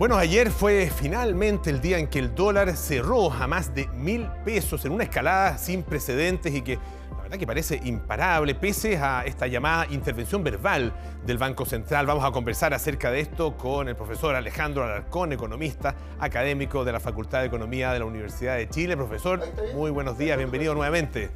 [0.00, 4.26] Bueno, ayer fue finalmente el día en que el dólar cerró a más de mil
[4.46, 6.78] pesos en una escalada sin precedentes y que
[7.10, 10.94] la verdad que parece imparable pese a esta llamada intervención verbal
[11.26, 12.06] del Banco Central.
[12.06, 17.00] Vamos a conversar acerca de esto con el profesor Alejandro Alarcón, economista, académico de la
[17.00, 18.96] Facultad de Economía de la Universidad de Chile.
[18.96, 19.42] Profesor,
[19.74, 21.28] muy buenos días, bienvenido nuevamente.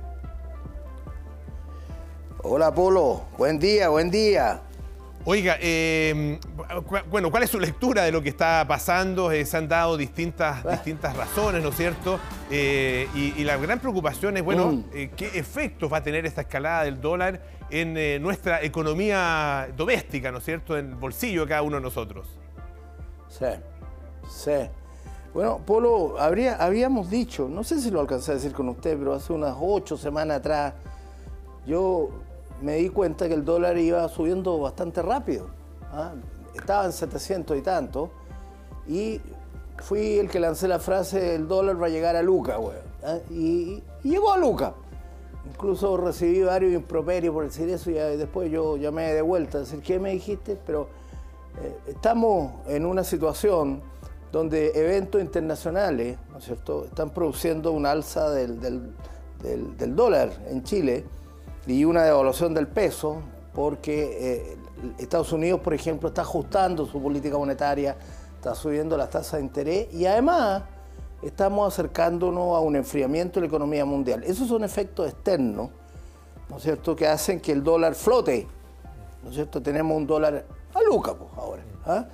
[2.42, 4.62] Hola Polo, buen día, buen día.
[5.26, 6.38] Oiga, eh,
[7.10, 9.32] bueno, ¿cuál es su lectura de lo que está pasando?
[9.32, 10.72] Eh, se han dado distintas, ah.
[10.72, 12.20] distintas razones, ¿no es cierto?
[12.50, 14.84] Eh, y, la gran preocupación es, bueno, mm.
[15.16, 20.44] ¿qué efectos va a tener esta escalada del dólar en nuestra economía doméstica, ¿no es
[20.44, 20.76] cierto?
[20.76, 22.28] En el bolsillo de cada uno de nosotros.
[23.28, 23.46] Sí,
[24.28, 24.68] sí.
[25.32, 29.14] Bueno, Polo, habría, habíamos dicho, no sé si lo alcancé a decir con usted, pero
[29.14, 30.74] hace unas ocho semanas atrás,
[31.66, 32.10] yo
[32.64, 35.48] me di cuenta que el dólar iba subiendo bastante rápido.
[35.92, 36.14] ¿ah?
[36.54, 38.10] Estaba en 700 y tanto.
[38.88, 39.20] Y
[39.78, 42.56] fui el que lancé la frase, el dólar va a llegar a Luca,
[43.04, 43.18] ¿ah?
[43.30, 44.74] y, llegó a Luca.
[45.46, 49.82] Incluso recibí varios improperios por decir eso y después yo llamé de vuelta a decir,
[49.82, 50.56] ¿qué me dijiste?
[50.64, 50.88] Pero
[51.62, 53.82] eh, estamos en una situación
[54.32, 61.04] donde eventos internacionales, ¿no es cierto?, están produciendo un alza del, del dólar en Chile
[61.66, 63.22] y una devaluación del peso,
[63.54, 64.56] porque eh,
[64.98, 67.96] Estados Unidos, por ejemplo, está ajustando su política monetaria,
[68.36, 70.62] está subiendo las tasas de interés y además
[71.22, 74.22] estamos acercándonos a un enfriamiento de la economía mundial.
[74.24, 75.70] Esos son efectos externos,
[76.50, 78.46] ¿no es cierto?, que hacen que el dólar flote,
[79.22, 79.62] ¿no es cierto?
[79.62, 80.44] Tenemos un dólar
[80.74, 81.62] a Luca, pues, ahora.
[81.86, 82.04] ¿ah?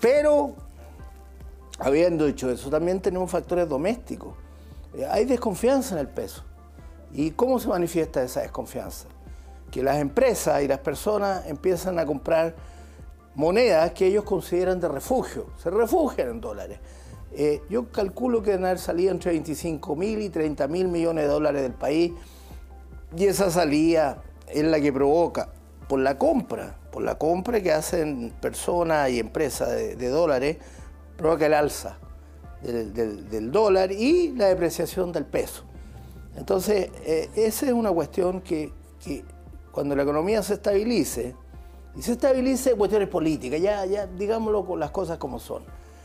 [0.00, 0.54] Pero,
[1.78, 4.34] habiendo dicho eso, también tenemos factores domésticos.
[4.94, 6.42] Eh, hay desconfianza en el peso.
[7.14, 9.06] ¿Y cómo se manifiesta esa desconfianza?
[9.70, 12.54] Que las empresas y las personas empiezan a comprar
[13.34, 16.78] monedas que ellos consideran de refugio, se refugian en dólares.
[17.34, 21.30] Eh, yo calculo que deben haber salido entre 25 mil y 30 mil millones de
[21.30, 22.12] dólares del país
[23.16, 25.48] y esa salida es la que provoca,
[25.88, 30.58] por la compra, por la compra que hacen personas y empresas de, dólares,
[31.16, 31.98] provoca el alza
[32.62, 35.64] del dólar y la depreciación del peso.
[36.36, 38.72] Entonces, eh, esa es una cuestión que,
[39.70, 41.34] cuando la economía se estabilice,
[41.94, 45.62] y se estabilice cuestiones políticas, ya, digámoslo con las cosas como son.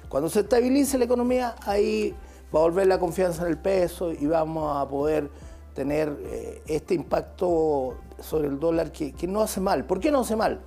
[0.09, 2.13] Cuando se estabilice la economía, ahí
[2.53, 5.29] va a volver la confianza en el peso y vamos a poder
[5.73, 9.85] tener eh, este impacto sobre el dólar que, no hace mal.
[9.85, 10.61] ¿Por qué no hace mal?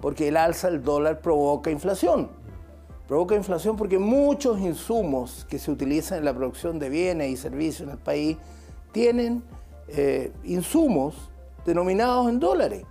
[0.00, 2.30] Porque el alza del dólar provoca inflación.
[3.06, 7.82] Provoca inflación porque muchos insumos que se utilizan en la producción de bienes y servicios
[7.82, 8.36] en el país
[8.96, 9.42] tienen
[9.88, 11.14] eh, insumos
[11.66, 12.82] denominados en dólares.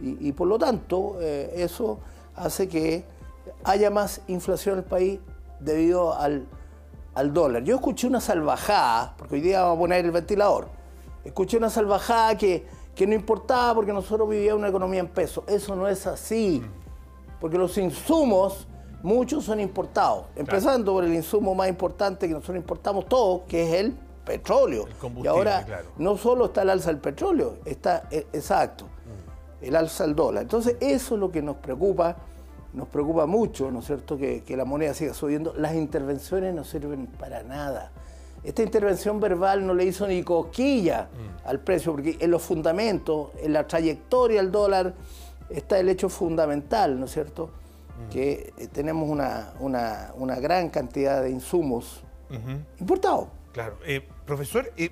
[0.00, 2.00] Y, por lo tanto, eh, eso
[2.34, 3.04] hace que
[3.62, 5.20] haya más inflación en el país
[5.60, 6.48] debido al,
[7.32, 7.62] dólar.
[7.62, 10.66] Yo escuché una salvajada, porque hoy día vamos a poner el ventilador,
[11.24, 15.44] escuché una salvajada que, que no importaba porque nosotros vivíamos una economía en pesos.
[15.46, 16.60] Eso no es así,
[17.40, 18.66] porque los insumos,
[19.04, 23.74] muchos son importados, empezando por el insumo más importante que nosotros importamos todos, que es
[23.74, 24.86] el petróleo.
[25.22, 25.66] y ahora
[25.98, 29.64] no solo está el alza del petróleo, está e, exacto, mm.
[29.64, 30.42] el alza del dólar.
[30.42, 32.16] Entonces eso es lo que nos preocupa,
[32.72, 35.54] nos preocupa mucho, ¿no es cierto?, que, la moneda siga subiendo.
[35.56, 37.90] Las intervenciones no sirven para nada.
[38.44, 41.48] Esta intervención verbal no le hizo ni cosquilla mm.
[41.48, 44.94] al precio, porque en los fundamentos, en la trayectoria del dólar,
[45.50, 48.10] está el hecho fundamental, ¿no es cierto?, mm.
[48.10, 52.02] que eh, tenemos una, gran cantidad de insumos
[52.80, 53.28] importados.
[53.52, 53.76] Claro.
[53.84, 54.90] Eh, profesor, eh,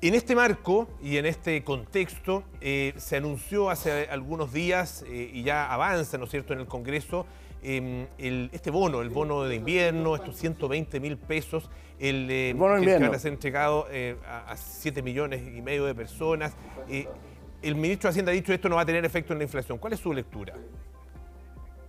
[0.00, 5.72] en este marco y en este contexto eh, se anunció hace algunos días y ya
[5.72, 7.24] avanza, ¿no es cierto?, en el Congreso
[7.62, 11.70] em, este bono, el bono de invierno, estos 120 mil pesos,
[12.00, 13.86] el, bono que, van a ser entregado
[14.26, 16.56] a, 7 millones y medio de personas.
[16.88, 19.44] el ministro de Hacienda ha dicho que esto no va a tener efecto en la
[19.44, 19.78] inflación.
[19.78, 20.54] ¿Cuál es su lectura?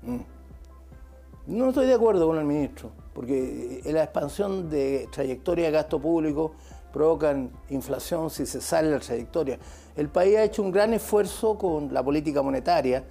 [0.03, 0.19] Mm.
[1.47, 6.53] No estoy de acuerdo con el ministro, porque la expansión de trayectoria de gasto público
[6.91, 9.59] provocan inflación si se sale la trayectoria.
[9.95, 13.03] El país ha hecho un gran esfuerzo con la política monetaria,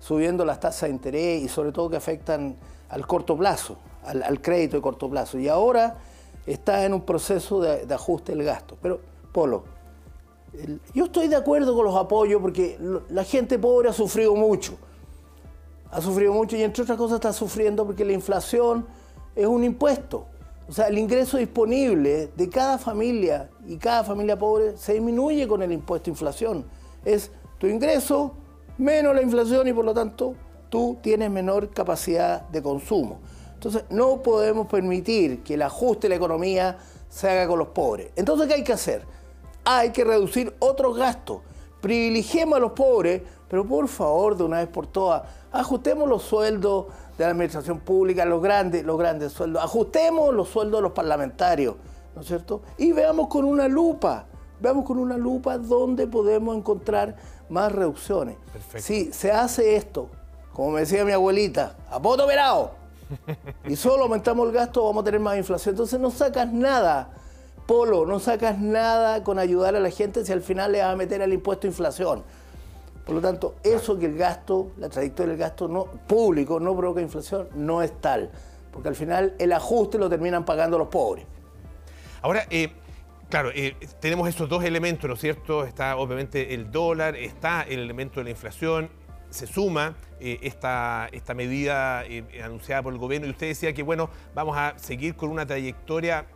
[0.00, 2.56] subiendo las tasas de interés y sobre todo que afectan
[2.88, 5.38] al corto plazo, al, crédito de corto plazo.
[5.38, 5.96] Y ahora
[6.46, 8.76] está en un proceso de, ajuste del gasto.
[8.80, 9.00] Pero,
[9.32, 9.64] Polo,
[10.92, 12.78] yo estoy de acuerdo con los apoyos porque
[13.08, 14.76] la gente pobre ha sufrido mucho
[15.92, 18.86] ha sufrido mucho y entre otras cosas está sufriendo porque la inflación
[19.34, 20.26] es un impuesto.
[20.68, 25.62] O sea, el ingreso disponible de cada familia y cada familia pobre se disminuye con
[25.62, 26.64] el impuesto de inflación.
[27.04, 28.34] Es tu ingreso
[28.78, 30.34] menos la inflación y por lo tanto
[30.68, 33.20] tú tienes menor capacidad de consumo.
[33.54, 36.78] Entonces, no podemos permitir que el ajuste de la economía
[37.08, 38.10] se haga con los pobres.
[38.16, 39.04] Entonces, ¿qué hay que hacer?
[39.64, 41.42] Hay que reducir otros gastos.
[41.80, 46.86] Privilegiemos a los pobres, pero por favor, de una vez por todas, ajustemos los sueldos
[47.22, 51.76] de la administración pública, los grandes, los grandes sueldos, ajustemos los sueldos de los parlamentarios,
[52.14, 52.62] ¿no es cierto?
[52.78, 54.26] Y veamos con una lupa,
[54.60, 57.16] veamos con una lupa dónde podemos encontrar
[57.48, 58.36] más reducciones.
[58.76, 60.08] Si se hace esto,
[60.52, 62.72] como me decía mi abuelita, a voto verado,
[63.66, 65.74] y solo aumentamos el gasto, vamos a tener más inflación.
[65.74, 67.10] Entonces no sacas nada,
[67.66, 70.96] Polo, no sacas nada con ayudar a la gente si al final le vas a
[70.96, 72.24] meter el impuesto a inflación.
[73.04, 77.00] Por lo tanto, eso que el gasto, la trayectoria del gasto no, público no provoca
[77.00, 78.30] inflación, no es tal.
[78.70, 81.26] Porque al final el ajuste lo terminan pagando los pobres.
[82.22, 82.72] Ahora, eh,
[83.28, 85.64] claro, eh, tenemos esos dos elementos, ¿no es cierto?
[85.64, 88.88] Está obviamente el dólar, está el elemento de la inflación,
[89.30, 92.04] se suma eh, esta, esta medida
[92.44, 96.26] anunciada por el gobierno y usted decía que, bueno, vamos a seguir con una trayectoria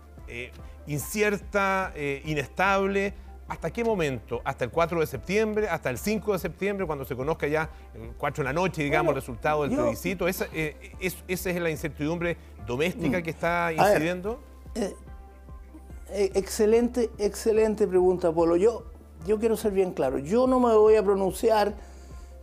[0.89, 1.93] incierta,
[2.25, 3.15] inestable
[3.49, 4.41] ¿Hasta qué momento?
[4.45, 5.69] ¿Hasta el 4 de septiembre?
[5.69, 6.85] ¿Hasta el 5 de septiembre?
[6.85, 10.27] Cuando se conozca ya el 4 de la noche, digamos, el resultado del plebiscito.
[10.27, 13.23] ¿Esa, eh, es, ¿Esa es la incertidumbre doméstica mm.
[13.23, 14.41] que está incidiendo?
[14.75, 14.95] Eh,
[16.11, 18.57] eh, excelente, excelente pregunta, Polo.
[18.57, 18.85] Yo,
[19.27, 20.19] yo quiero ser bien claro.
[20.19, 21.73] Yo no me voy a pronunciar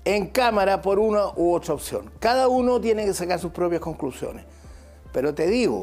[0.06, 2.09] en cámara por una u otra opción.
[2.19, 4.45] Cada uno tiene que sacar sus propias conclusiones.
[5.11, 5.81] Pero te digo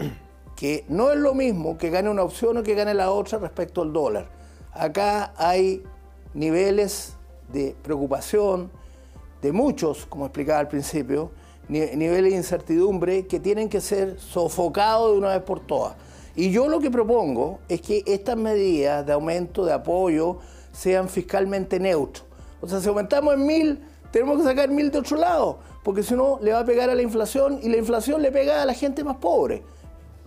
[0.57, 3.83] que no es lo mismo que gane una opción o que gane la otra respecto
[3.83, 4.40] al dólar
[4.73, 5.83] acá hay
[6.35, 7.15] niveles
[7.53, 8.71] de preocupación
[9.43, 11.31] de muchos, como explicaba al principio,
[11.69, 15.95] niveles de incertidumbre que tienen que ser sofocados de una vez por todas.
[16.37, 20.39] Y yo lo que propongo es que estas medidas de aumento de apoyo
[20.73, 22.25] sean fiscalmente neutros.
[22.61, 23.81] O sea, si aumentamos en mil,
[24.11, 26.95] tenemos que sacar mil de otro lado, porque si no le va a pegar a
[26.95, 29.63] la inflación y la inflación le pega a la gente más pobre.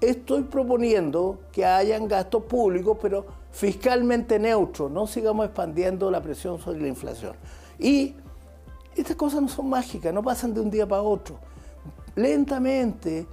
[0.04, 6.82] Estoy proponiendo que hayan gastos públicos, pero fiscalmente neutro, no sigamos expandiendo la presión sobre
[6.82, 7.38] la inflación.
[7.80, 8.14] Y
[8.98, 11.38] estas cosas no son mágicas, no pasan de un día para otro.
[12.16, 13.26] Lentamente,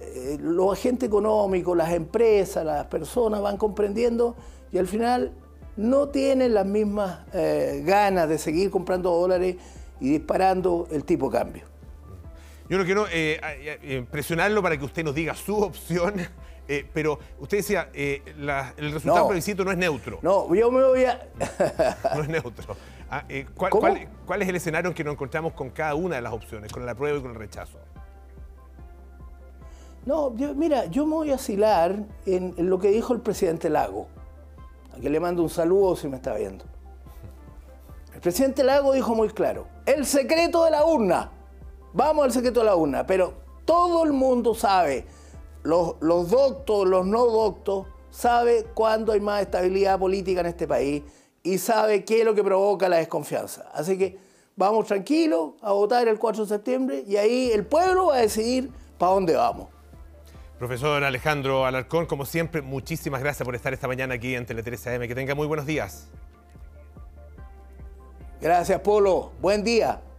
[0.00, 4.36] eh, los agentes económicos, las empresas, las personas van comprendiendo
[4.70, 5.32] y al final
[5.76, 9.56] no tienen las mismas eh, ganas de seguir comprando dólares
[9.98, 11.71] y disparando el tipo de cambio.
[12.72, 16.14] Yo no quiero eh, presionarlo para que usted nos diga su opción
[16.68, 18.22] eh, pero usted decía, eh,
[18.78, 20.20] el resultado del plebiscito no es neutro.
[20.22, 21.28] No, yo me voy a...
[22.14, 22.74] no es neutro.
[23.10, 26.32] Ah, eh, ¿cuál, es el escenario en que nos encontramos con cada una de las
[26.32, 27.78] opciones, con la prueba y con el rechazo?
[30.06, 34.08] No, mira, yo me voy a asilar en, lo que dijo el presidente Lago,
[34.96, 36.64] a quien le mando un saludo si me está viendo.
[38.14, 41.30] El presidente Lago dijo muy claro, el secreto de la urna,
[41.92, 43.34] vamos al secreto de la urna, pero
[43.64, 45.06] todo el mundo sabe
[45.62, 51.02] los, doctos, los no doctos, sabe cuándo hay más estabilidad política en este país
[51.42, 53.70] y sabe qué es lo que provoca la desconfianza.
[53.72, 54.18] Así que
[54.56, 58.70] vamos tranquilos a votar el 4 de septiembre y ahí el pueblo va a decidir
[58.98, 59.68] para dónde vamos.
[60.58, 64.94] Profesor Alejandro Alarcón, como siempre, muchísimas gracias por estar esta mañana aquí en Tele 13
[64.94, 65.08] AM.
[65.08, 66.08] Que tenga muy buenos días.
[68.40, 69.32] Gracias, Polo.
[69.40, 70.02] Buen día.